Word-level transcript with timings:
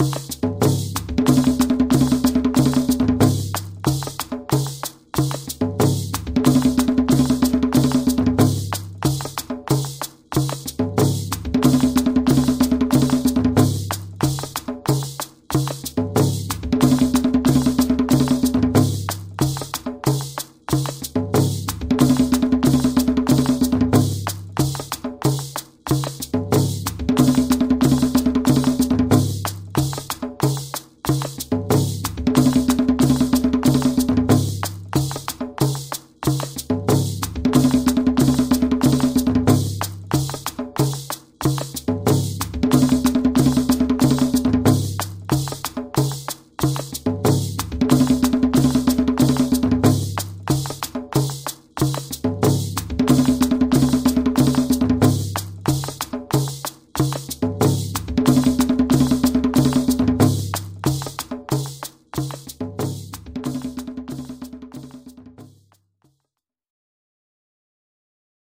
you 0.00 0.33